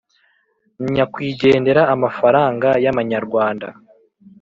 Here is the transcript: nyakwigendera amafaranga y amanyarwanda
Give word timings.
nyakwigendera 0.93 1.81
amafaranga 1.95 2.69
y 2.83 2.87
amanyarwanda 2.91 3.67